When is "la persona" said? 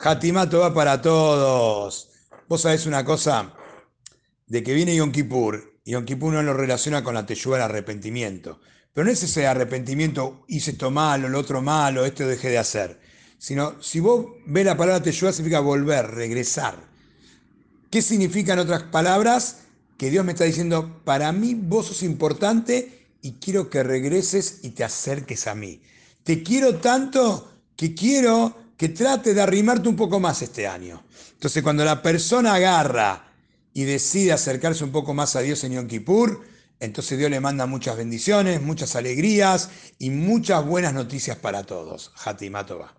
31.84-32.54